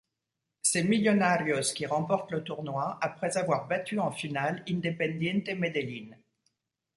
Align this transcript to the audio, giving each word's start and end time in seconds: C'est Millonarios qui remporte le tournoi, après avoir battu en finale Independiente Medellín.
C'est 0.63 0.83
Millonarios 0.83 1.75
qui 1.75 1.85
remporte 1.85 2.31
le 2.31 2.43
tournoi, 2.43 2.97
après 3.01 3.37
avoir 3.37 3.67
battu 3.67 3.99
en 3.99 4.09
finale 4.09 4.63
Independiente 4.67 5.49
Medellín. 5.51 6.17